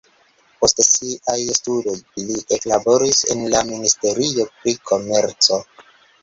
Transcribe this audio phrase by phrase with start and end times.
[0.61, 1.93] Post siaj studoj
[2.29, 5.63] li eklaboris en la ministerio pri komerco.